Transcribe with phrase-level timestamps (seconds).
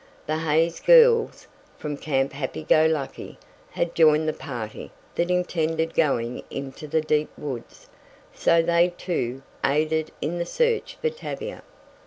[0.25, 1.45] The Hays girls
[1.77, 3.37] from Camp Happy go Lucky,
[3.69, 7.87] had joined the party that intended going into the deep woods,
[8.33, 11.61] so they, too, aided in the search for Tavia.